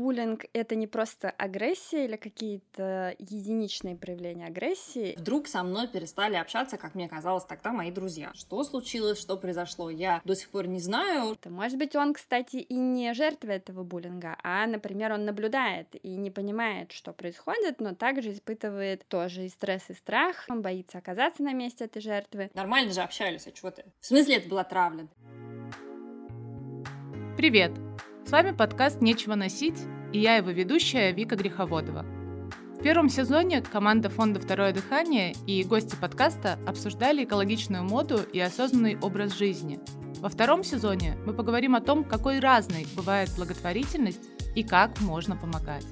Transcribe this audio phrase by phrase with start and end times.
[0.00, 5.14] буллинг— это не просто агрессия или какие-то единичные проявления агрессии.
[5.18, 8.30] Вдруг со мной перестали общаться, как мне казалось тогда, мои друзья.
[8.34, 11.36] Что случилось, что произошло, я до сих пор не знаю.
[11.44, 16.30] Может быть, он, кстати, и не жертва этого буллинга, а, например, он наблюдает и не
[16.30, 20.46] понимает, что происходит, но также испытывает тоже и стресс, и страх.
[20.48, 22.50] Он боится оказаться на месте этой жертвы.
[22.54, 23.84] Нормально же общались, а чего ты?
[24.00, 25.08] В смысле это была травля?
[27.36, 27.72] Привет!
[28.24, 29.78] С вами подкаст «Нечего носить»
[30.12, 32.04] и я его ведущая Вика Греховодова.
[32.78, 38.98] В первом сезоне команда фонда «Второе дыхание» и гости подкаста обсуждали экологичную моду и осознанный
[39.00, 39.80] образ жизни.
[40.20, 44.22] Во втором сезоне мы поговорим о том, какой разной бывает благотворительность
[44.54, 45.86] и как можно помогать.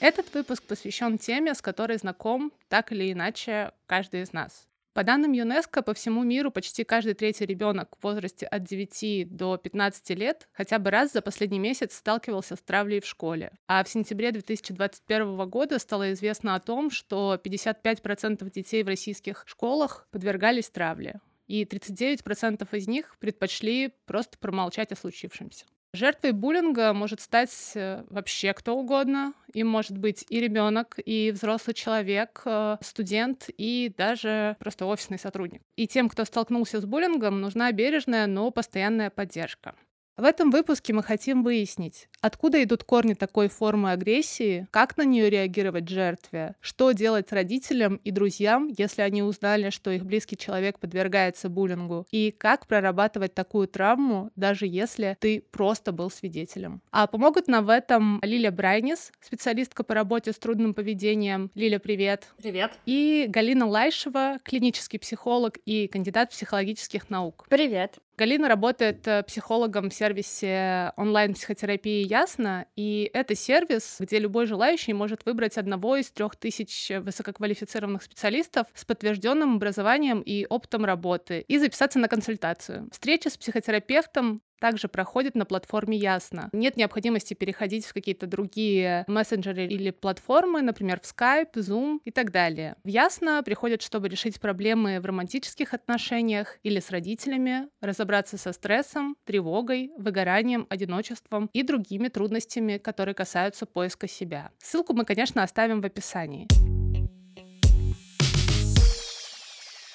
[0.00, 4.66] Этот выпуск посвящен теме, с которой знаком так или иначе каждый из нас.
[4.94, 9.56] По данным ЮНЕСКО, по всему миру почти каждый третий ребенок в возрасте от 9 до
[9.56, 13.52] 15 лет хотя бы раз за последний месяц сталкивался с травлей в школе.
[13.66, 20.06] А в сентябре 2021 года стало известно о том, что 55% детей в российских школах
[20.10, 25.64] подвергались травле и 39% из них предпочли просто промолчать о случившемся.
[25.94, 29.34] Жертвой буллинга может стать э, вообще кто угодно.
[29.52, 35.60] Им может быть и ребенок, и взрослый человек, э, студент, и даже просто офисный сотрудник.
[35.76, 39.74] И тем, кто столкнулся с буллингом, нужна бережная, но постоянная поддержка.
[40.18, 45.30] В этом выпуске мы хотим выяснить, откуда идут корни такой формы агрессии, как на нее
[45.30, 51.48] реагировать жертве, что делать родителям и друзьям, если они узнали, что их близкий человек подвергается
[51.48, 56.82] буллингу, и как прорабатывать такую травму, даже если ты просто был свидетелем.
[56.90, 61.50] А помогут нам в этом Лиля Брайнис, специалистка по работе с трудным поведением.
[61.54, 62.26] Лиля, привет.
[62.36, 62.72] Привет.
[62.84, 67.46] И Галина Лайшева, клинический психолог и кандидат психологических наук.
[67.48, 67.98] Привет.
[68.18, 75.24] Галина работает э, психологом в сервисе онлайн-психотерапии «Ясно», и это сервис, где любой желающий может
[75.24, 81.98] выбрать одного из трех тысяч высококвалифицированных специалистов с подтвержденным образованием и опытом работы и записаться
[81.98, 82.88] на консультацию.
[82.92, 86.48] Встреча с психотерапевтом также проходит на платформе Ясно.
[86.52, 92.30] Нет необходимости переходить в какие-то другие мессенджеры или платформы, например, в Skype, Zoom и так
[92.30, 92.76] далее.
[92.84, 99.16] В Ясно приходят, чтобы решить проблемы в романтических отношениях или с родителями, разобраться со стрессом,
[99.24, 104.52] тревогой, выгоранием, одиночеством и другими трудностями, которые касаются поиска себя.
[104.58, 106.46] Ссылку мы, конечно, оставим в описании.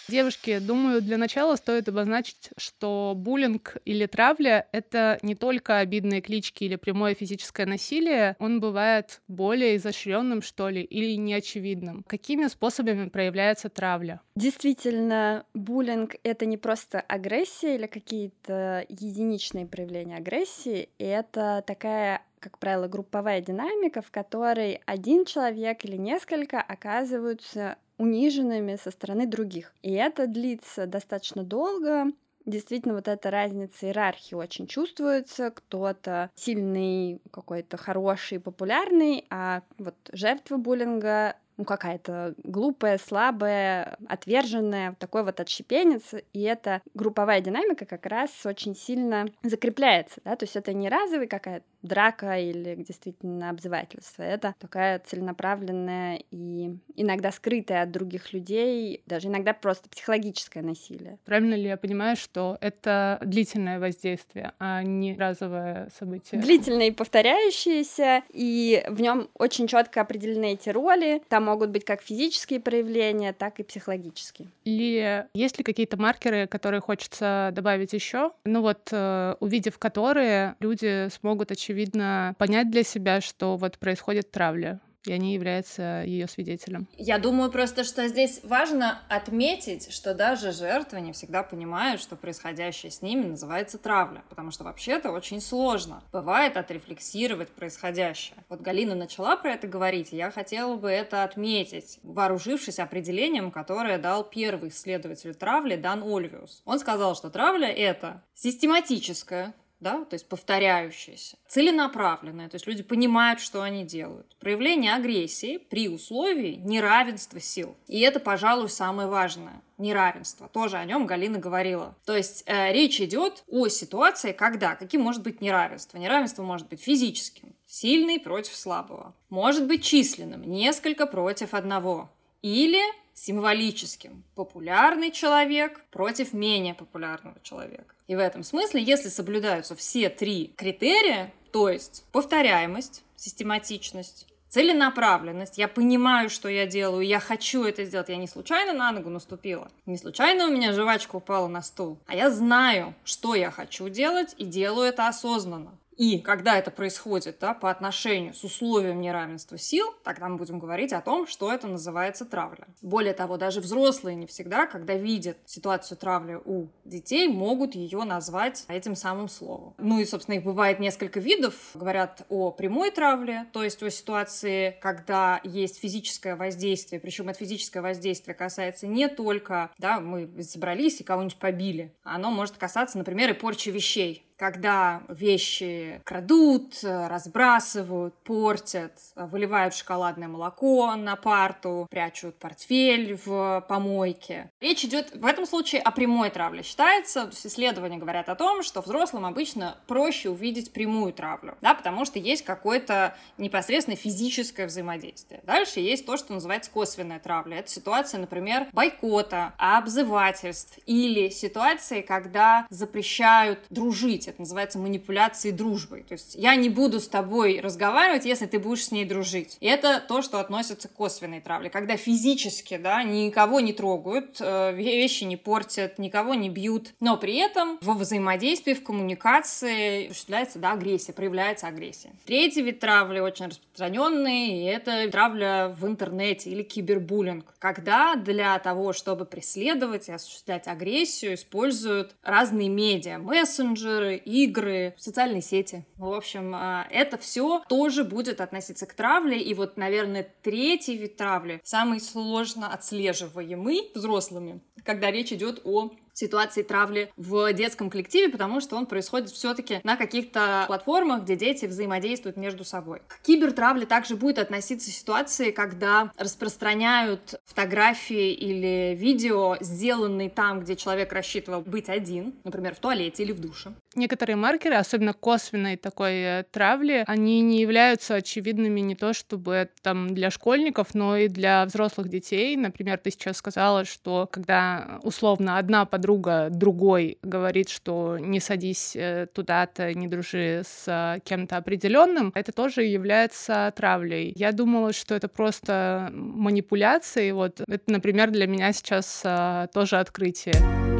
[0.08, 6.64] Девушки, думаю, для начала стоит обозначить, что буллинг или травля— это не только обидные клички
[6.64, 12.04] или прямое физическое насилие, он бывает более изощренным, что ли, или неочевидным.
[12.08, 14.22] Какими способами проявляется травля?
[14.36, 22.88] Действительно, буллинг— это не просто агрессия или какие-то единичные проявления агрессии, это такая как правило,
[22.88, 29.74] групповая динамика, в которой один человек или несколько оказываются униженными со стороны других.
[29.82, 32.12] И это длится достаточно долго,
[32.48, 35.52] действительно вот эта разница иерархии очень чувствуется.
[35.52, 45.24] Кто-то сильный, какой-то хороший, популярный, а вот жертва буллинга ну, какая-то глупая, слабая, отверженная, такой
[45.24, 50.74] вот отщепенец, и эта групповая динамика как раз очень сильно закрепляется, да, то есть это
[50.74, 58.34] не разовый какая-то драка или действительно обзывательство, это такая целенаправленная и иногда скрытая от других
[58.34, 61.18] людей, даже иногда просто психологическое насилие.
[61.26, 66.42] Правильно ли я понимаю, что это длительное воздействие, а не разовое событие?
[66.42, 72.02] Длительное и повторяющееся, и в нем очень четко определены эти роли, там могут быть как
[72.02, 74.50] физические проявления, так и психологические.
[74.66, 78.32] Или есть ли какие-то маркеры, которые хочется добавить еще?
[78.46, 84.82] Ну вот, э, увидев которые, люди смогут, очевидно, понять для себя, что вот происходит травля
[85.08, 86.88] и они являются ее свидетелем.
[86.98, 92.92] Я думаю просто, что здесь важно отметить, что даже жертвы не всегда понимают, что происходящее
[92.92, 96.04] с ними называется травля, потому что вообще-то очень сложно.
[96.12, 98.38] Бывает отрефлексировать происходящее.
[98.50, 103.98] Вот Галина начала про это говорить, и я хотела бы это отметить, вооружившись определением, которое
[103.98, 106.62] дал первый исследователь травли Дан Ольвиус.
[106.66, 113.40] Он сказал, что травля— это систематическое, да, то есть повторяющееся, целенаправленное, то есть люди понимают,
[113.40, 114.36] что они делают.
[114.40, 117.76] Проявление агрессии при условии неравенства сил.
[117.88, 119.62] И это, пожалуй, самое важное.
[119.78, 120.48] Неравенство.
[120.48, 121.96] Тоже о нем Галина говорила.
[122.06, 126.00] То есть э, речь идет о ситуации, когда, каким может быть неравенство.
[126.00, 129.14] Неравенство может быть физическим, сильный против слабого.
[129.30, 132.10] Может быть численным, несколько против одного.
[132.42, 132.82] Или
[133.18, 134.24] символическим.
[134.36, 137.96] Популярный человек против менее популярного человека.
[138.08, 145.68] И в этом смысле, если соблюдаются все три критерия, то есть повторяемость, систематичность, целенаправленность, я
[145.68, 149.98] понимаю, что я делаю, я хочу это сделать, я не случайно на ногу наступила, не
[149.98, 154.46] случайно у меня жвачка упала на стул, а я знаю, что я хочу делать и
[154.46, 155.72] делаю это осознанно.
[155.98, 160.94] И когда это происходит да, по отношению с условием неравенства сил, тогда мы будем говорить
[160.94, 162.68] о том, что это называется травля.
[162.82, 168.64] Более того, даже взрослые не всегда, когда видят ситуацию травли у детей, могут ее назвать
[168.68, 169.74] этим самым словом.
[169.80, 171.56] Ну и, собственно, их бывает несколько видов.
[171.74, 177.82] Говорят о прямой травле, то есть о ситуации, когда есть физическое воздействие, причем это физическое
[177.82, 183.34] воздействие касается не только, да, мы собрались и кого-нибудь побили, оно может касаться, например, и
[183.34, 193.66] порчи вещей когда вещи крадут, разбрасывают, портят, выливают шоколадное молоко на парту, прячут портфель в
[193.68, 194.52] помойке.
[194.62, 196.64] Речь идет в этом случае о прямой травле.
[196.64, 202.20] Считается, исследования говорят о том, что взрослым обычно проще увидеть прямую травлю, да, потому что
[202.20, 205.42] есть какое-то непосредственно физическое взаимодействие.
[205.44, 207.58] Дальше есть то, что называется косвенная травля.
[207.58, 216.04] Это ситуация, например, бойкота, обзывательств или ситуации, когда запрещают дружить это называется манипуляцией дружбой.
[216.04, 219.58] То есть я не буду с тобой разговаривать, если ты будешь с ней дружить.
[219.60, 224.74] И это то, что относится к косвенной травле, когда физически, да, никого не трогают, э,
[224.74, 230.74] вещи не портят, никого не бьют, но при этом во взаимодействии, в коммуникации осуществляется, да,
[230.74, 232.10] агрессия, проявляется агрессия.
[232.26, 238.94] Третий вид травли очень распространенный, и это травля в интернете или кибербуллинг, когда для того,
[238.94, 245.86] чтобы преследовать и осуществлять агрессию, используют разные медиа, мессенджеры, игры, социальные сети.
[245.96, 249.40] В общем, а, это все тоже будет относиться к травле.
[249.42, 256.64] И вот, наверное, третий вид травли самый сложно отслеживаемый взрослыми, когда речь идет о ситуации
[256.64, 262.38] травли в детском коллективе, потому что он происходит все-таки на каких-то платформах, где дети взаимодействуют
[262.38, 263.02] между собой.
[263.08, 271.14] К кибертравле также будет относиться ситуации, когда распространяют фотографии или видео, сделанные там, где человек
[271.14, 273.74] рассчитывал быть один, например, в туалете или в душе.
[273.96, 280.14] Некоторые маркеры, особенно косвенной такой э, травли, они не являются очевидными не то чтобы там
[280.14, 282.56] для школьников, но и для взрослых детей.
[282.56, 288.96] Например, ты сейчас сказала, что когда условно одна подруга подруга другой говорит, что не садись
[288.96, 294.32] э, туда-то, не дружи с кем-то определенным, это тоже является травлей.
[294.38, 297.32] Я думала, что это просто манипуляции.
[297.32, 300.97] Вот это, например, для меня сейчас э, тоже открытие.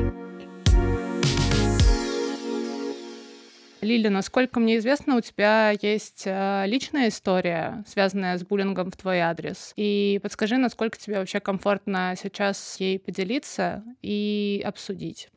[3.88, 9.72] Лиля, насколько мне известно, у тебя есть личная история, связанная с буллингом в твой адрес.
[9.78, 15.30] И подскажи, насколько тебе вообще комфортно сейчас ей поделиться и обсудить.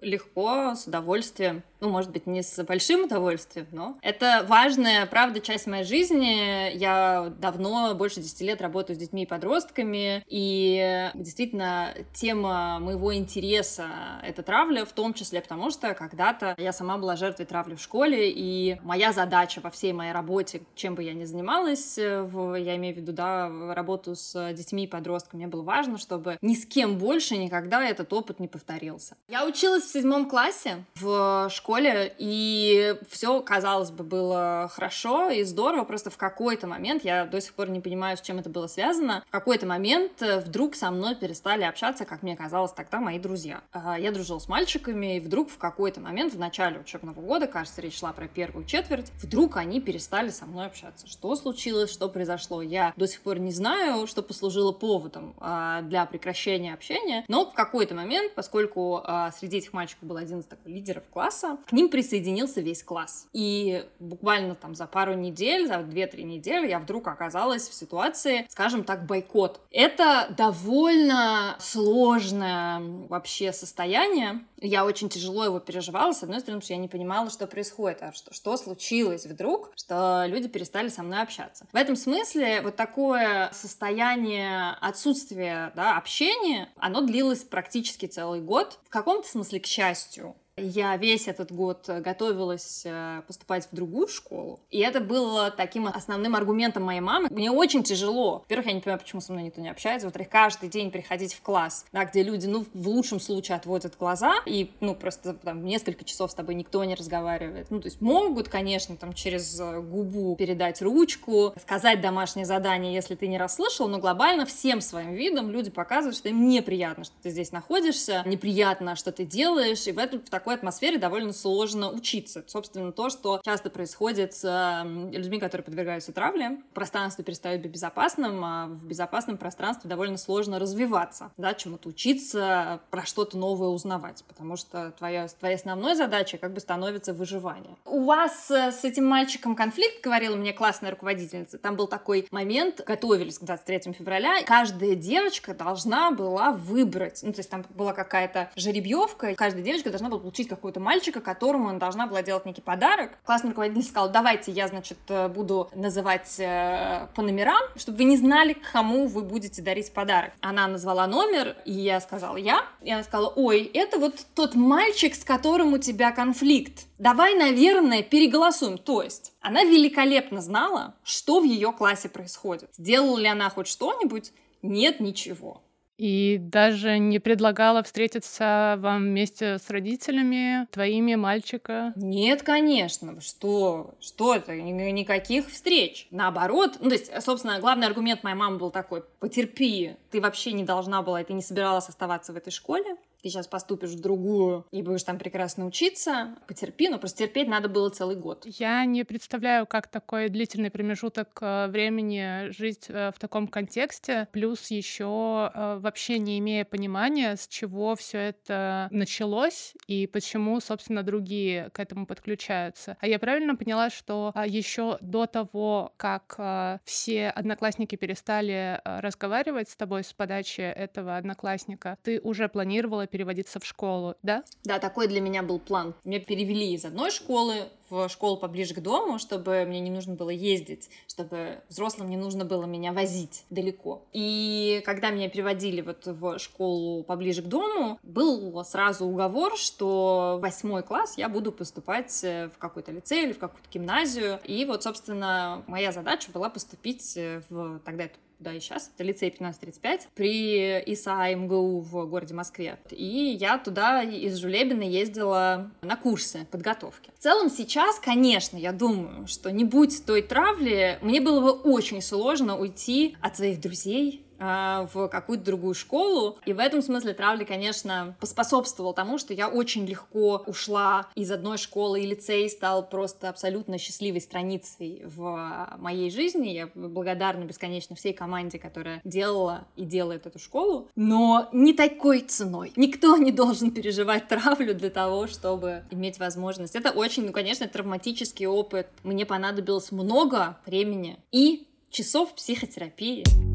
[0.00, 5.66] Легко, с удовольствием ну, может быть, не с большим удовольствием, но это важная, правда, часть
[5.66, 6.76] моей жизни.
[6.76, 13.88] Я давно, больше 10 лет работаю с детьми и подростками, и действительно тема моего интереса—
[14.22, 18.30] это травля, в том числе потому, что когда-то я сама была жертвой травли в школе,
[18.30, 22.94] и моя задача во всей моей работе, чем бы я ни занималась, в, я имею
[22.94, 26.98] в виду, да, работу с детьми и подростками, мне было важно, чтобы ни с кем
[26.98, 29.16] больше никогда этот опыт не повторился.
[29.28, 35.42] Я училась в седьмом классе в школе школе, и все, казалось бы, было хорошо и
[35.42, 38.68] здорово, просто в какой-то момент, я до сих пор не понимаю, с чем это было
[38.68, 43.18] связано, в какой-то момент э, вдруг со мной перестали общаться, как мне казалось тогда, мои
[43.18, 43.60] друзья.
[43.72, 47.82] А, я дружила с мальчиками, и вдруг в какой-то момент, в начале учебного года, кажется,
[47.82, 51.06] речь шла про первую четверть, вдруг они перестали со мной общаться.
[51.06, 56.06] Что случилось, что произошло, я до сих пор не знаю, что послужило поводом а, для
[56.06, 60.66] прекращения общения, но в какой-то момент, поскольку а, среди этих мальчиков был один из таких
[60.66, 63.26] лидеров класса, к ним присоединился весь класс.
[63.32, 68.84] И буквально там за пару недель, за 2-3 недели я вдруг оказалась в ситуации, скажем
[68.84, 69.60] так, бойкот.
[69.70, 74.44] Это довольно сложное вообще состояние.
[74.60, 78.02] Я очень тяжело его переживала, с одной стороны, потому что я не понимала, что происходит,
[78.02, 81.66] а что, что случилось вдруг, что люди перестали со мной общаться.
[81.72, 88.78] В этом смысле вот такое состояние отсутствия да, общения, оно длилось практически целый год.
[88.84, 94.60] В каком-то смысле, к счастью, Я весь этот год готовилась э, поступать в другую школу,
[94.70, 97.28] и это было таким основным аргументом моей мамы.
[97.30, 98.40] Мне очень тяжело.
[98.40, 100.06] Во-первых, я не понимаю, почему со мной никто не общается.
[100.06, 104.34] Во-вторых, каждый день приходить в класс, да, где люди, ну, в лучшем случае отводят глаза,
[104.46, 107.70] и, ну, просто там несколько часов с тобой никто не разговаривает.
[107.70, 113.14] Ну, то есть могут, конечно, там через э, губу передать ручку, сказать домашнее задание, если
[113.14, 117.30] ты не расслышал, но глобально всем своим видом люди показывают, что им неприятно, что ты
[117.30, 122.42] здесь находишься, неприятно, что ты делаешь, и в, этом, в такой атмосфере довольно сложно учиться.
[122.46, 128.42] Собственно, то, что часто происходит с э, людьми, которые подвергаются травле, пространство перестает быть безопасным,
[128.42, 134.56] а в безопасном пространстве довольно сложно развиваться, да, чему-то учиться, про что-то новое узнавать, потому
[134.56, 137.76] что твоя, твоя основной задача как бы становится выживание.
[137.84, 142.80] У вас э, с этим мальчиком конфликт, говорила мне классная руководительница, там был такой момент,
[142.86, 148.50] готовились к 23 февраля, каждая девочка должна была выбрать, ну, то есть там была какая-то
[148.56, 153.18] жеребьевка, каждая девочка должна была получить какого-то мальчика, которому она должна была делать некий подарок.
[153.24, 158.16] Классный руководитель сказал, давайте я, значит, э, буду называть э, по номерам, чтобы вы не
[158.16, 160.32] знали, кому вы будете дарить подарок.
[160.40, 165.14] Она назвала номер, и я сказала я, и она сказала, ой, это вот тот мальчик,
[165.14, 166.86] с которым у тебя конфликт.
[166.98, 168.78] Давай, наверное, переголосуем.
[168.78, 172.70] То есть она великолепно знала, что в ее классе происходит.
[172.76, 174.32] Сделала ли она хоть что-нибудь?
[174.62, 175.62] Нет, ничего.
[175.98, 181.92] И даже не предлагала встретиться вам вместе с родителями, твоими, мальчика?
[181.96, 183.20] Нет, конечно.
[183.20, 183.94] Что?
[184.00, 184.54] Что это?
[184.54, 186.06] Никаких встреч.
[186.12, 186.76] Наоборот.
[186.80, 189.02] Ну, то есть, собственно, главный аргумент моей мамы был такой.
[189.18, 189.96] Потерпи.
[190.10, 193.90] Ты вообще не должна была, ты не собиралась оставаться в этой школе ты сейчас поступишь
[193.90, 198.44] в другую и будешь там прекрасно учиться, потерпи, но просто терпеть надо было целый год.
[198.46, 204.70] Я не представляю, как такой длительный промежуток э, времени жить э, в таком контексте, плюс
[204.70, 211.70] еще э, вообще не имея понимания, с чего все это началось и почему, собственно, другие
[211.70, 212.96] к этому подключаются.
[213.00, 220.04] А я правильно поняла, что еще до того, как все одноклассники перестали разговаривать с тобой
[220.04, 224.44] с подачи этого одноклассника, ты уже планировала переводиться в школу, да?
[224.64, 225.94] Да, такой для меня был план.
[226.04, 230.28] Меня перевели из одной школы в школу поближе к дому, чтобы мне не нужно было
[230.28, 234.02] ездить, чтобы взрослым не нужно было меня возить далеко.
[234.12, 240.82] И когда меня переводили вот в школу поближе к дому, был сразу уговор, что восьмой
[240.82, 244.38] класс я буду поступать в какой-то лицей или в какую-то гимназию.
[244.44, 249.30] И вот, собственно, моя задача была поступить в тогда это да, и сейчас, это лицей
[249.30, 252.78] 1535 при ИСА МГУ в городе Москве.
[252.90, 257.10] И я туда из Жулебина ездила на курсы подготовки.
[257.18, 262.00] В целом сейчас, конечно, я думаю, что не будь той травли, мне было бы очень
[262.00, 266.38] сложно уйти от своих друзей, в какую-то другую школу.
[266.46, 271.58] И в этом смысле травли, конечно, поспособствовал тому, что я очень легко ушла из одной
[271.58, 276.48] школы, и лицей стал просто абсолютно счастливой страницей в моей жизни.
[276.48, 280.88] Я благодарна бесконечно всей команде, которая делала и делает эту школу.
[280.96, 282.72] Но не такой ценой.
[282.76, 286.76] Никто не должен переживать травлю для того, чтобы иметь возможность.
[286.76, 288.88] Это очень, ну, конечно, травматический опыт.
[289.02, 293.47] Мне понадобилось много времени и часов психотерапии.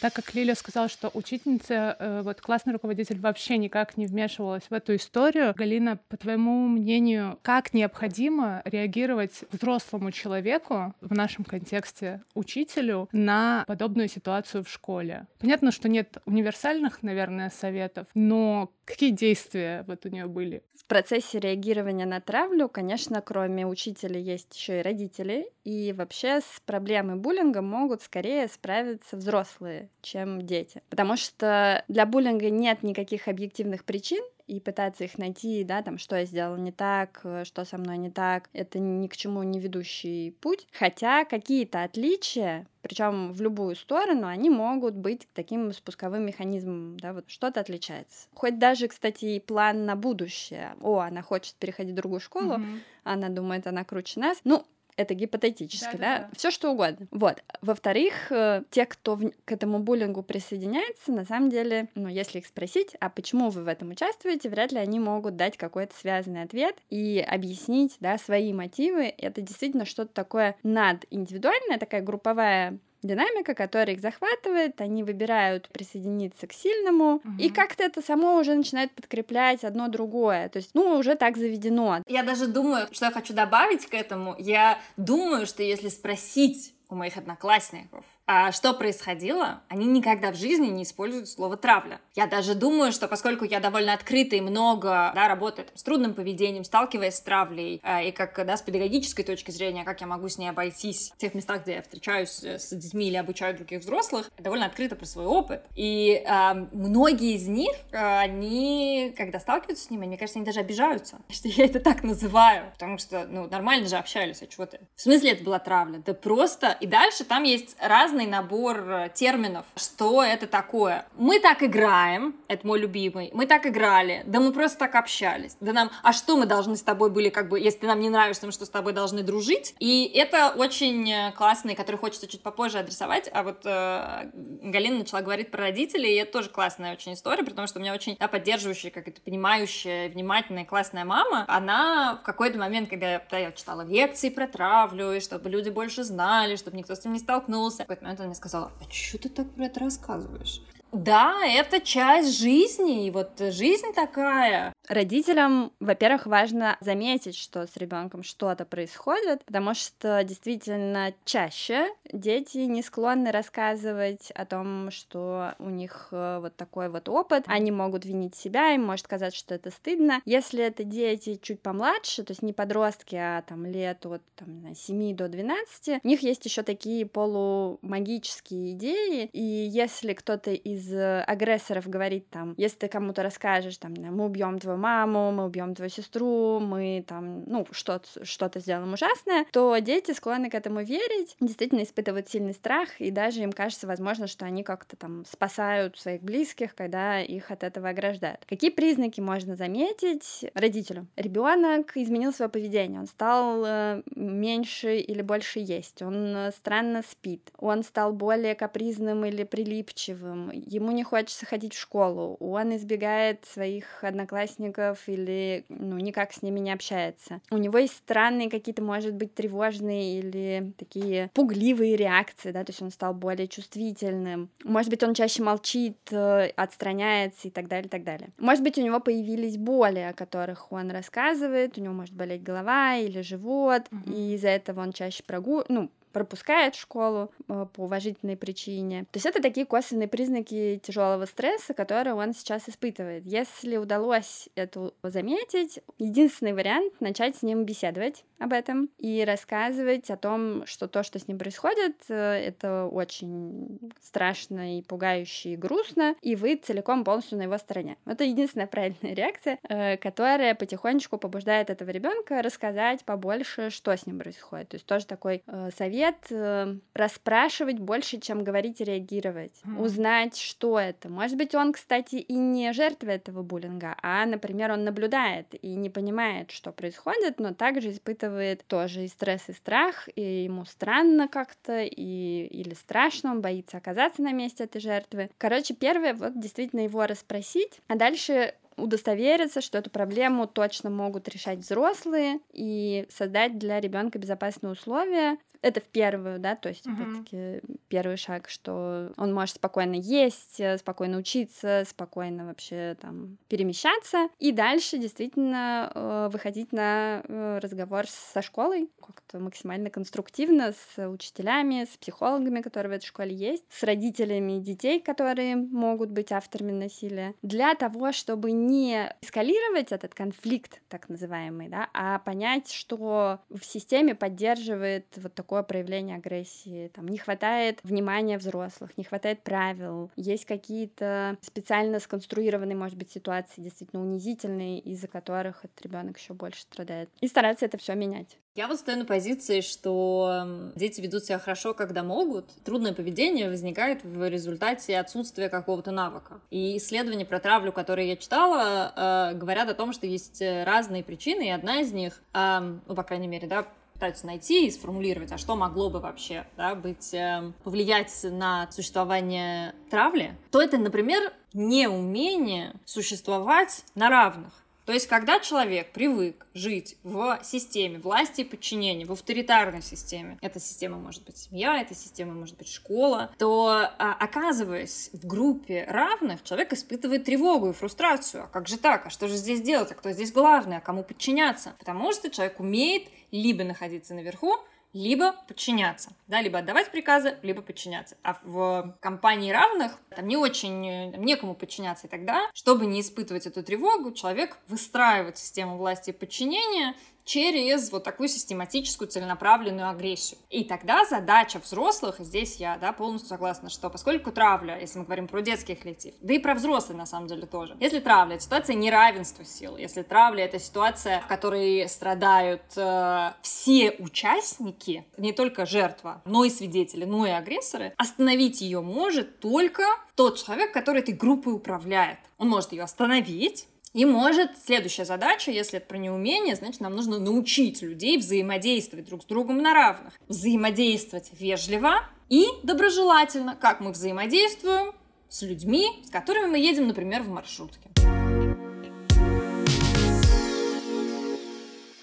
[0.00, 4.72] Так как Лиля сказала, что учительница, э, вот классный руководитель вообще никак не вмешивалась в
[4.72, 13.08] эту историю, Галина, по твоему мнению, как необходимо реагировать взрослому человеку, в нашем контексте учителю,
[13.12, 15.26] на подобную ситуацию в школе?
[15.38, 20.62] Понятно, что нет универсальных, наверное, советов, но какие действия вот у нее были?
[20.74, 26.62] В процессе реагирования на травлю, конечно, кроме учителя есть еще и родители, и вообще с
[26.64, 30.82] проблемой буллинга могут скорее справиться взрослые, чем дети.
[30.88, 36.16] Потому что для буллинга нет никаких объективных причин, и пытаться их найти, да, там, что
[36.16, 40.30] я сделала не так, что со мной не так, это ни к чему не ведущий
[40.40, 40.66] путь.
[40.72, 47.24] Хотя какие-то отличия, причем в любую сторону, они могут быть таким спусковым механизмом, да, вот
[47.28, 48.28] что-то отличается.
[48.34, 50.74] Хоть даже, кстати, и план на будущее.
[50.80, 52.80] О, она хочет переходить в другую школу, mm-hmm.
[53.04, 54.38] она думает, она круче нас.
[54.44, 54.64] Ну,
[54.96, 56.30] это гипотетически, да, да, да?
[56.36, 57.06] все что угодно.
[57.10, 57.42] Вот.
[57.60, 62.46] Во-вторых, э, те, кто в, к этому буллингу присоединяется, на самом деле, ну, если их
[62.46, 66.76] спросить, а почему вы в этом участвуете, вряд ли они могут дать какой-то связанный ответ
[66.90, 69.12] и объяснить, да, свои мотивы.
[69.18, 76.52] Это действительно что-то такое надиндивидуальное, такая групповая динамика, которая их захватывает, они выбирают присоединиться к
[76.52, 77.32] сильному, угу.
[77.38, 80.48] и как-то это само уже начинает подкреплять одно другое.
[80.48, 82.02] То есть, ну, уже так заведено.
[82.06, 84.34] Я даже думаю, что я хочу добавить к этому.
[84.38, 89.62] Я думаю, что если спросить у моих одноклассников, А что происходило?
[89.68, 92.00] Они никогда в жизни не используют слово травля.
[92.16, 96.64] Я даже думаю, что поскольку я довольно открыта и много да, работаю с трудным поведением,
[96.64, 100.38] сталкиваясь с травлей, э, и как да, с педагогической точки зрения, как я могу с
[100.38, 104.28] ней обойтись в тех местах, где я встречаюсь э, с детьми или обучаю других взрослых,
[104.38, 105.62] довольно открыто про свой опыт.
[105.76, 110.60] И э, многие из них, э, они, когда сталкиваются с ними, мне кажется, они даже
[110.60, 114.80] обижаются, что я это так называю, потому что, ну, нормально же общались, а чего ты?
[114.96, 116.02] В смысле это была травля?
[116.04, 116.75] Да просто...
[116.80, 121.06] И дальше там есть разный набор э, терминов, что это такое.
[121.16, 125.72] Мы так играем, это мой любимый, мы так играли, да мы просто так общались, да
[125.72, 128.46] нам, а что мы должны с тобой были, как бы, если ты нам не нравишься,
[128.46, 129.74] мы что с тобой должны дружить?
[129.78, 134.30] И это очень э, классный, который хочется чуть попозже адресовать, а вот э,
[134.62, 137.94] Галина начала говорить про родителей, и это тоже классная очень история, потому что у меня
[137.94, 143.38] очень да, поддерживающая, как это понимающая, внимательная, классная мама, она в какой-то момент, когда да,
[143.38, 147.20] я читала лекции про травлю, и чтобы люди больше знали, чтобы никто с ним не
[147.20, 150.60] столкнулся, в какой-то момент она мне сказала, а что ты так про это рассказываешь?
[150.90, 154.72] Да, это часть жизни, и вот жизнь такая.
[154.88, 162.82] Родителям, во-первых, важно заметить, что с ребенком что-то происходит, потому что действительно чаще дети не
[162.82, 167.44] склонны рассказывать о том, что у них э, вот такой вот опыт.
[167.46, 170.20] Они могут винить себя, им может казаться, что это стыдно.
[170.24, 175.16] Если это дети чуть помладше, то есть не подростки, а там лет от там, 7
[175.16, 182.30] до 12, у них есть еще такие полумагические идеи, и если кто-то из агрессоров говорит
[182.30, 187.04] там, если ты кому-то расскажешь, там, мы убьем твою маму, мы убьем твою сестру, мы
[187.06, 192.54] там, ну, что-то что сделаем ужасное, то дети склонны к этому верить, действительно испытывают сильный
[192.54, 197.50] страх, и даже им кажется, возможно, что они как-то там спасают своих близких, когда их
[197.50, 198.44] от этого ограждают.
[198.46, 201.06] Какие признаки можно заметить родителю?
[201.16, 207.50] Ребенок изменил свое поведение, он стал э, меньше или больше есть, он э, странно спит,
[207.58, 214.02] он стал более капризным или прилипчивым, ему не хочется ходить в школу, он избегает своих
[214.02, 214.65] одноклассников
[215.06, 217.40] или ну, никак с ними не общается.
[217.50, 222.82] У него есть странные какие-то, может быть, тревожные или такие пугливые реакции, да, то есть
[222.82, 224.48] он стал более чувствительным.
[224.64, 228.30] Может быть, он чаще молчит, э, отстраняется и так далее, и так далее.
[228.38, 232.96] Может быть, у него появились боли, о которых он рассказывает, у него может болеть голова
[232.96, 234.14] или живот, mm-hmm.
[234.14, 239.02] и из-за этого он чаще прогуливает, ну, пропускает школу э, по уважительной причине.
[239.12, 243.26] То есть это такие косвенные признаки тяжелого стресса, которые он сейчас испытывает.
[243.26, 250.16] Если удалось это заметить, единственный вариант начать с ним беседовать об этом и рассказывать о
[250.16, 256.16] том, что то, что с ним происходит, э, это очень страшно и пугающе и грустно,
[256.22, 257.98] и вы целиком полностью на его стороне.
[258.06, 264.18] Это единственная правильная реакция, э, которая потихонечку побуждает этого ребенка рассказать побольше, что с ним
[264.18, 264.70] происходит.
[264.70, 265.42] То есть тоже такой
[265.76, 269.80] совет совет э, расспрашивать больше, чем говорить и реагировать, mm.
[269.80, 271.08] узнать, что это.
[271.08, 275.90] Может быть, он, кстати, и не жертва этого буллинга, а, например, он наблюдает и не
[275.90, 281.82] понимает, что происходит, но также испытывает тоже и стресс, и страх, и ему странно как-то,
[281.82, 285.30] и или страшно, он боится оказаться на месте этой жертвы.
[285.38, 291.60] Короче, первое, вот действительно его расспросить, а дальше удостовериться, что эту проблему точно могут решать
[291.60, 295.38] взрослые и создать для ребенка безопасные условия.
[295.62, 301.18] Это в первую, да, то есть, опять-таки, первый шаг, что он может спокойно есть, спокойно
[301.18, 304.28] учиться, спокойно вообще там перемещаться.
[304.38, 311.84] И дальше действительно э, выходить на э, разговор со школой как-то максимально конструктивно, с учителями,
[311.84, 317.34] с психологами, которые в этой школе есть, с родителями детей, которые могут быть авторами насилия,
[317.42, 324.14] для того, чтобы не эскалировать этот конфликт, так называемый, да, а понять, что в системе
[324.14, 331.36] поддерживает вот такое проявление агрессии, там не хватает внимания взрослых, не хватает правил, есть какие-то
[331.40, 337.08] специально сконструированные, может быть, ситуации действительно унизительные, из-за которых этот ребенок еще больше страдает.
[337.20, 338.36] И стараться это все менять.
[338.54, 342.46] Я вот стою на позиции, что дети ведут себя хорошо, когда могут.
[342.64, 346.40] Трудное поведение возникает в результате отсутствия какого-то навыка.
[346.50, 351.48] И исследования про травлю, которые я читала, э, говорят о том, что есть разные причины,
[351.48, 355.38] и одна из них, э, ну, по крайней мере, да, пытаются найти и сформулировать, а
[355.38, 362.74] что могло бы вообще да, быть, э, повлиять на существование травли, то это, например, неумение
[362.84, 364.65] существовать на равных.
[364.86, 370.60] То есть, когда человек привык жить в системе власти и подчинения, в авторитарной системе, эта
[370.60, 376.44] система может быть семья, эта система может быть школа, то, а, оказываясь в группе равных,
[376.44, 378.44] человек испытывает тревогу и фрустрацию.
[378.44, 379.06] А как же так?
[379.06, 379.90] А что же здесь делать?
[379.90, 380.76] А кто здесь главный?
[380.76, 381.74] А кому подчиняться?
[381.80, 384.56] Потому что человек умеет либо находиться наверху,
[384.96, 388.16] либо подчиняться, да, либо отдавать приказы, либо подчиняться.
[388.22, 392.06] А в компании равных там не очень, там некому подчиняться.
[392.06, 396.94] И тогда, чтобы не испытывать эту тревогу, человек выстраивает систему власти и подчинения
[397.26, 400.38] через вот такую систематическую целенаправленную агрессию.
[400.48, 405.26] И тогда задача взрослых, здесь я да, полностью согласна, что поскольку травля, если мы говорим
[405.26, 408.76] про детский коллектив, да и про взрослые на самом деле тоже, если травля— это ситуация
[408.76, 416.22] неравенства сил, если травля— это ситуация, в которой страдают э, все участники, не только жертва,
[416.24, 419.82] но и свидетели, но и агрессоры, остановить ее может только
[420.14, 422.18] тот человек, который этой группой управляет.
[422.38, 427.18] Он может ее остановить, и может следующая задача, если это про неумение, значит, нам нужно
[427.18, 430.12] научить людей взаимодействовать друг с другом на равных.
[430.28, 434.92] Взаимодействовать вежливо и доброжелательно, как мы взаимодействуем
[435.30, 437.88] с людьми, с которыми мы едем, например, в маршрутке.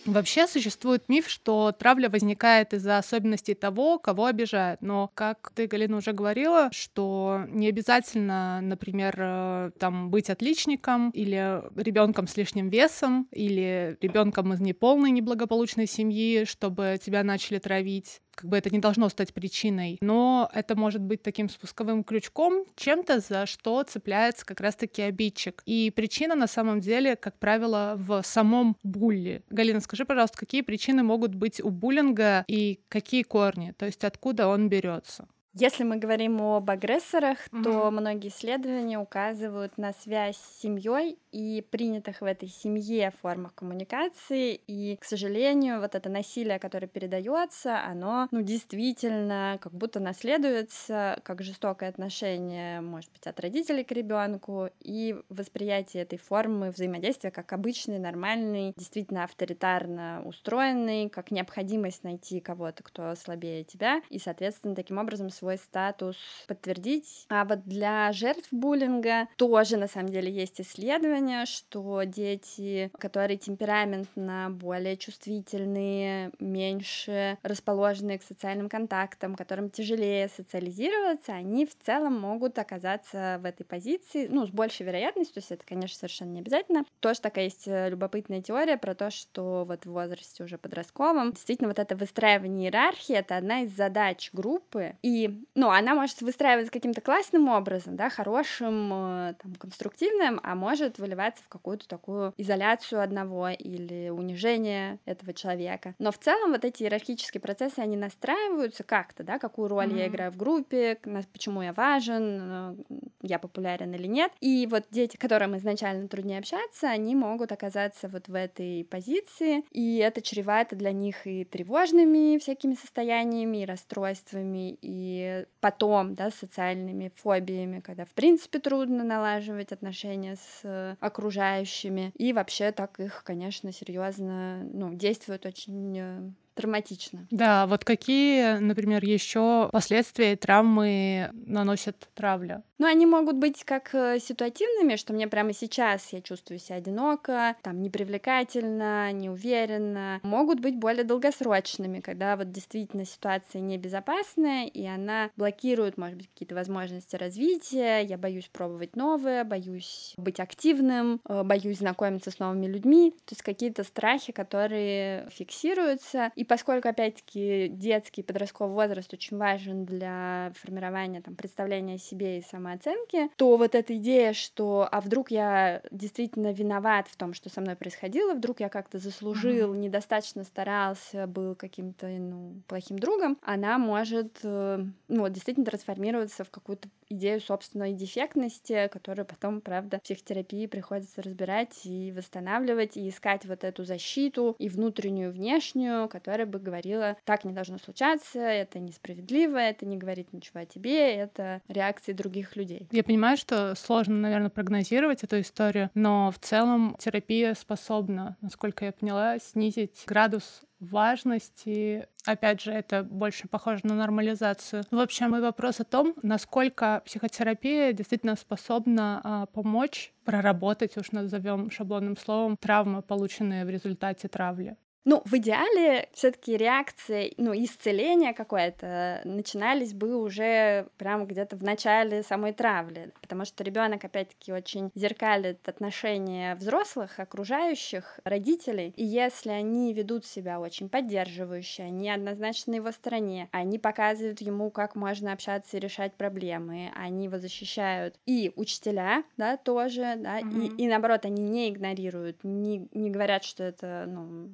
[0.05, 4.81] Вообще существует миф, что травля возникает из-за особенностей того, кого обижают.
[4.81, 11.61] Но, как ты, Галина, уже говорила, что не обязательно, например, э, там быть отличником или
[11.81, 18.49] ребенком с лишним весом или ребенком из неполной неблагополучной семьи, чтобы тебя начали травить как
[18.49, 23.45] бы это не должно стать причиной, но это может быть таким спусковым крючком, чем-то, за
[23.45, 25.61] что цепляется как раз-таки обидчик.
[25.65, 29.43] И причина на самом деле, как правило, в самом булли.
[29.49, 34.47] Галина, скажи, пожалуйста, какие причины могут быть у буллинга и какие корни, то есть откуда
[34.47, 35.27] он берется?
[35.55, 37.63] Если мы говорим об агрессорах, угу.
[37.63, 44.53] то многие исследования указывают на связь с семьей и принятых в этой семье формах коммуникации.
[44.67, 51.41] И, к сожалению, вот это насилие, которое передается, оно ну, действительно как будто наследуется, как
[51.41, 57.97] жестокое отношение, может быть, от родителей к ребенку и восприятие этой формы взаимодействия как обычный,
[57.97, 65.29] нормальный, действительно авторитарно устроенный, как необходимость найти кого-то, кто слабее тебя, и, соответственно, таким образом
[65.31, 66.17] свой статус
[66.47, 67.25] подтвердить.
[67.29, 74.49] А вот для жертв буллинга тоже, на самом деле, есть исследования, что дети, которые темпераментно
[74.49, 83.39] более чувствительные, меньше расположенные к социальным контактам, которым тяжелее социализироваться, они в целом могут оказаться
[83.41, 86.85] в этой позиции, ну, с большей вероятностью, то есть это, конечно, совершенно не обязательно.
[86.99, 91.69] Тоже такая есть э, любопытная теория про то, что вот в возрасте уже подростковом действительно
[91.69, 97.01] вот это выстраивание иерархии— это одна из задач группы, и ну, она может выстраиваться каким-то
[97.01, 103.49] классным образом, да, хорошим, э, там, конструктивным, а может выливаться в какую-то такую изоляцию одного
[103.49, 105.95] или унижение этого человека.
[105.99, 109.99] Но в целом вот эти иерархические процессы, они настраиваются как-то, да, какую роль mm-hmm.
[109.99, 110.97] я играю в группе,
[111.31, 112.75] почему я важен, э,
[113.21, 114.31] я популярен или нет.
[114.41, 119.97] И вот дети, которым изначально труднее общаться, они могут оказаться вот в этой позиции, и
[119.97, 127.79] это чревато для них и тревожными всякими состояниями, и расстройствами, и потом, да, социальными фобиями,
[127.79, 132.11] когда, в принципе, трудно налаживать отношения с э, окружающими.
[132.17, 137.27] И вообще так их, конечно, серьезно, ну, действует очень э, травматично.
[137.31, 142.63] Да, вот какие, например, еще последствия травмы наносят травля?
[142.83, 147.55] Ну, они могут быть как э, ситуативными, что мне прямо сейчас я чувствую себя одиноко,
[147.61, 150.19] там непривлекательно, неуверенно.
[150.21, 156.55] Могут быть более долгосрочными, когда вот действительно ситуация небезопасная, и она блокирует, может быть, какие-то
[156.55, 158.01] возможности развития.
[158.01, 163.11] Я боюсь пробовать новое, боюсь быть активным, э, боюсь знакомиться с новыми людьми.
[163.25, 166.31] То есть какие-то страхи, которые фиксируются.
[166.35, 172.43] И поскольку, опять-таки, детский подростковый возраст очень важен для формирования там, представления о себе и
[172.43, 177.61] самооценки, то вот эта идея, что а вдруг я действительно виноват в том, что со
[177.61, 179.79] мной происходило, вдруг я как-то заслужил, mm-hmm.
[179.79, 186.49] недостаточно старался, был каким-то ну, плохим другом, она может э, ну, вот, действительно трансформироваться в
[186.49, 193.45] какую-то идею собственной дефектности, которую потом, правда, в психотерапии приходится разбирать и восстанавливать, и искать
[193.45, 198.79] вот эту защиту и внутреннюю, и внешнюю, которая бы говорила, так не должно случаться, это
[198.79, 202.87] несправедливо, это не говорит ничего о тебе, это реакции других людей.
[202.91, 208.91] Я понимаю, что сложно, наверное, прогнозировать эту историю, но в целом терапия способна, насколько я
[208.91, 212.07] поняла, снизить градус важности.
[212.25, 214.83] Опять же, это больше похоже на нормализацию.
[214.91, 221.69] В общем, мой вопрос о том, насколько психотерапия действительно способна а, помочь проработать, уж назовем
[221.69, 224.77] шаблонным словом, травмы, полученные в результате травли.
[225.05, 232.23] Ну, в идеале все-таки реакции, ну, исцеление какое-то начинались бы уже прямо где-то в начале
[232.23, 239.93] самой травли, потому что ребенок опять-таки очень зеркалит отношения взрослых, окружающих, родителей, и если они
[239.93, 245.75] ведут себя очень поддерживающе, они однозначно на его стороне, они показывают ему, как можно общаться
[245.75, 250.77] и решать проблемы, они его защищают, и учителя, да, тоже, да, mm-hmm.
[250.77, 254.49] и, и наоборот, они не игнорируют, не, не говорят, что это, ну,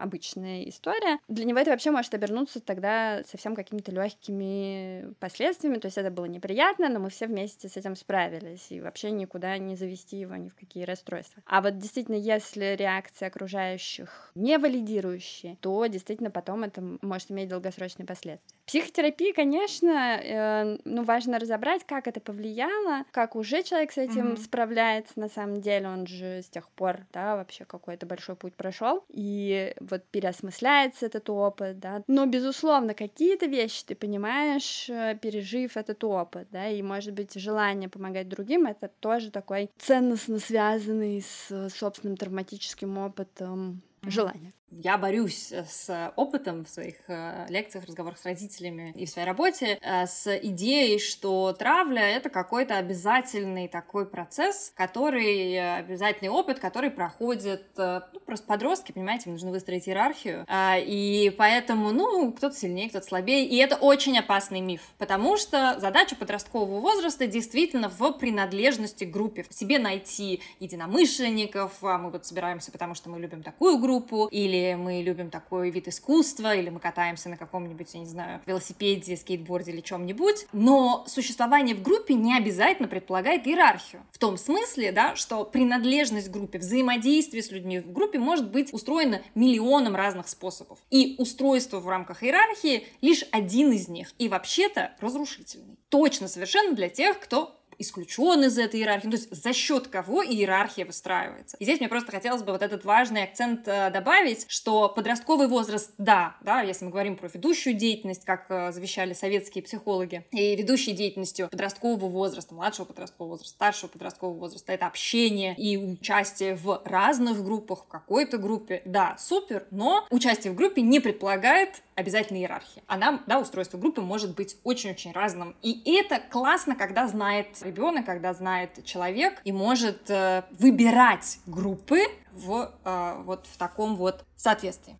[0.00, 5.78] обычная история, для него это вообще может обернуться тогда совсем какими-то легкими последствиями.
[5.78, 9.58] То есть это было неприятно, но мы все вместе с этим справились, и вообще никуда
[9.58, 11.42] не завести его ни в какие расстройства.
[11.46, 18.06] А вот действительно, если реакции окружающих не валидирующие, то действительно потом это может иметь долгосрочные
[18.06, 18.56] последствия.
[18.66, 24.44] Психотерапия, конечно, э, ну, важно разобрать, как это повлияло, как уже человек с этим mm-hmm.
[24.44, 29.04] справляется на самом деле, он же с тех пор, да, вообще какой-то большой путь прошел.
[29.08, 32.02] И вот переосмысляется этот опыт, да.
[32.06, 37.88] Но, безусловно, какие-то вещи ты понимаешь, э, пережив этот опыт, да, и, может быть, желание
[37.88, 44.10] помогать другим— это тоже такой ценностно связанный с собственным травматическим опытом mm-hmm.
[44.10, 44.52] желание.
[44.70, 49.78] Я борюсь с опытом в своих э, лекциях, разговорах с родителями и в своей работе
[49.80, 56.90] э, с идеей, что травля— это какой-то обязательный такой процесс, который, э, обязательный опыт, который
[56.90, 63.06] проходит, ну, просто подростки, понимаете, им нужно выстроить иерархию, и поэтому, ну, кто-то сильнее, кто-то
[63.06, 69.10] слабее, и это очень опасный миф, потому что задача подросткового возраста действительно в принадлежности к
[69.10, 74.26] группе, в себе найти единомышленников, а мы вот собираемся, потому что мы любим такую группу,
[74.26, 78.40] или или мы любим такой вид искусства, или мы катаемся на каком-нибудь, я не знаю,
[78.46, 80.46] велосипеде, скейтборде или чем-нибудь.
[80.52, 84.02] Но существование в группе не обязательно предполагает иерархию.
[84.12, 88.72] В том смысле, да, что принадлежность к группе, взаимодействие с людьми в группе может быть
[88.72, 90.78] устроено миллионом разных способов.
[90.90, 94.12] И устройство в рамках иерархии лишь один из них.
[94.18, 95.78] И вообще-то разрушительный.
[95.88, 100.24] Точно совершенно для тех, кто исключен из этой иерархии, ну, то есть за счет кого
[100.24, 101.56] иерархия выстраивается.
[101.58, 105.92] И здесь мне просто хотелось бы вот этот важный акцент э, добавить, что подростковый возраст,
[105.98, 110.92] да, да, если мы говорим про ведущую деятельность, как э, завещали советские психологи, и ведущей
[110.92, 117.44] деятельностью подросткового возраста, младшего подросткового возраста, старшего подросткового возраста, это общение и участие в разных
[117.44, 122.82] группах, в какой-то группе, да, супер, но участие в группе не предполагает обязательно иерархии.
[122.86, 125.56] Она, да, устройство группы может быть очень-очень разным.
[125.62, 132.72] И это классно, когда знает ребенок, когда знает человек и может э, выбирать группы в
[132.84, 134.96] э, вот в таком вот соответствии.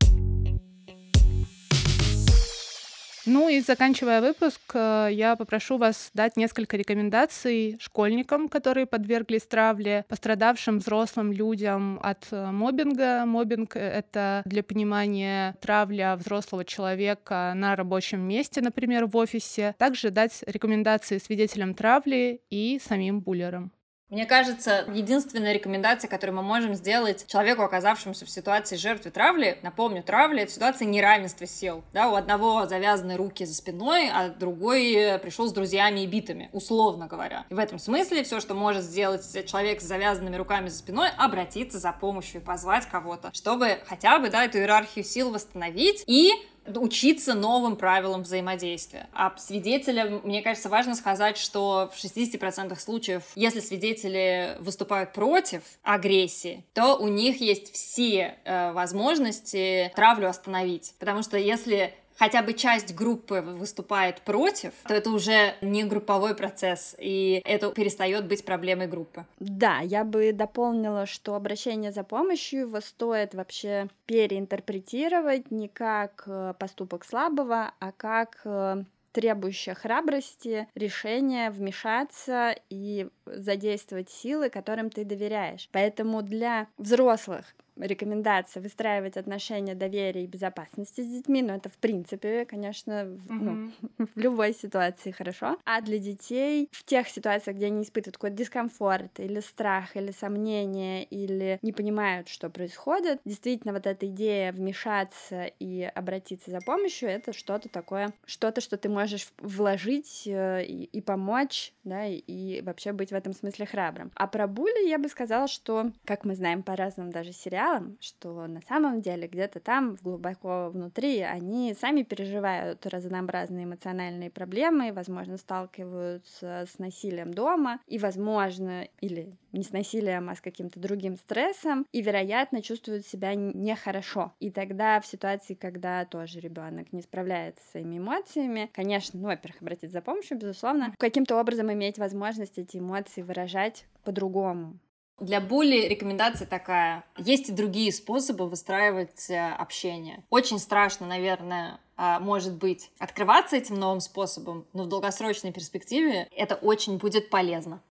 [3.31, 10.07] Ну и заканчивая выпуск, э, я попрошу вас дать несколько рекомендаций школьникам, которые подверглись травле,
[10.09, 13.27] пострадавшим взрослым людям от э, мобинга.
[13.27, 19.75] Мобинг— это, для понимания, травля взрослого человека на рабочем месте, например, в офисе.
[19.77, 23.73] Также дать рекомендации свидетелям травли и самим буллерам.
[24.11, 30.03] Мне кажется, единственная рекомендация, которую мы можем сделать человеку, оказавшемуся в ситуации жертвы травли, напомню,
[30.03, 31.85] травля— это ситуация неравенства сил.
[31.93, 37.07] Да, у одного завязаны руки за спиной, а другой пришел с друзьями и битами, условно
[37.07, 37.45] говоря.
[37.51, 41.79] И в этом смысле все, что может сделать человек с завязанными руками за спиной, обратиться
[41.79, 46.33] за помощью и позвать кого-то, чтобы хотя бы да, эту иерархию сил восстановить и
[46.77, 49.09] учиться новым правилам взаимодействия.
[49.13, 56.65] А свидетелям, мне кажется, важно сказать, что в 60% случаев, если свидетели выступают против агрессии,
[56.75, 60.95] то у них есть все э, возможности травлю остановить.
[60.99, 66.95] Потому что если хотя бы часть группы выступает против, то это уже не групповой процесс,
[66.99, 69.25] и это перестает быть проблемой группы.
[69.39, 76.55] Да, я бы дополнила, что обращение за помощью его стоит вообще переинтерпретировать не как э,
[76.59, 85.69] поступок слабого, а как э, требующее храбрости решение вмешаться и задействовать силы, которым ты доверяешь.
[85.73, 87.45] Поэтому для взрослых
[87.81, 93.73] рекомендация выстраивать отношения доверия и безопасности с детьми, но это в принципе, конечно, mm-hmm.
[93.99, 95.57] ну, в любой ситуации хорошо.
[95.65, 101.05] А для детей в тех ситуациях, где они испытывают какой-то дискомфорт или страх, или сомнение,
[101.05, 107.33] или не понимают, что происходит, действительно вот эта идея вмешаться и обратиться за помощью, это
[107.33, 112.93] что-то такое, что-то, что ты можешь вложить э, и, и помочь, да, и, и вообще
[112.93, 114.11] быть в этом смысле храбрым.
[114.15, 117.97] А про були я бы сказала, что, как мы знаем по разным даже сериалам, материалом,
[118.01, 125.37] что на самом деле где-то там глубоко внутри они сами переживают разнообразные эмоциональные проблемы, возможно,
[125.37, 131.87] сталкиваются с насилием дома, и, возможно, или не с насилием, а с каким-то другим стрессом,
[131.93, 134.33] и, вероятно, чувствуют себя нехорошо.
[134.41, 139.63] И тогда в ситуации, когда тоже ребенок не справляется с своими эмоциями, конечно, ну, во-первых,
[139.63, 144.79] обратиться за помощью, безусловно, каким-то образом иметь возможность эти эмоции выражать по-другому.
[145.21, 147.05] Для були рекомендация такая.
[147.17, 150.23] Есть и другие способы выстраивать э, общение.
[150.31, 156.55] Очень страшно, наверное, а, может быть, открываться этим новым способом, но в долгосрочной перспективе это
[156.55, 157.83] очень будет полезно.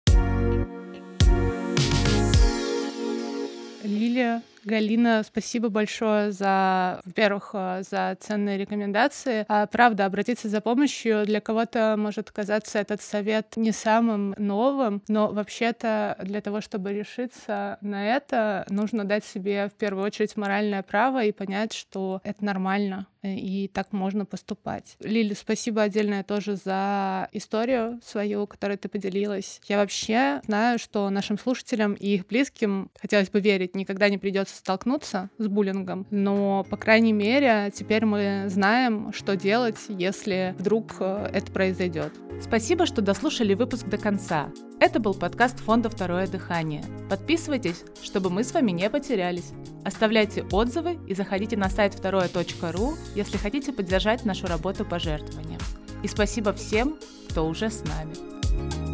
[3.83, 9.45] Лилия, Галина, спасибо большое за, во-первых, э, за ценные рекомендации.
[9.47, 15.29] А, правда, обратиться за помощью для кого-то может казаться этот совет не самым новым, но
[15.29, 21.23] вообще-то для того, чтобы решиться на это, нужно дать себе в первую очередь моральное право
[21.23, 24.95] и понять, что это нормально и так можно поступать.
[24.99, 29.59] Лили, спасибо отдельное тоже за историю свою, которой ты поделилась.
[29.67, 34.56] Я вообще знаю, что нашим слушателям и их близким, хотелось бы верить, никогда не придется
[34.57, 41.29] столкнуться с буллингом, но, по крайней мере, теперь мы знаем, что делать, если вдруг э,
[41.33, 42.13] это произойдет.
[42.41, 44.49] Спасибо, что дослушали выпуск до конца.
[44.79, 46.83] Это был подкаст фонда «Второе дыхание».
[47.09, 49.51] Подписывайтесь, чтобы мы с вами не потерялись.
[49.83, 55.59] Оставляйте отзывы и заходите на сайт второе.ру, если хотите поддержать нашу работу пожертвованием.
[56.03, 56.97] И спасибо всем,
[57.29, 58.86] кто уже с нами.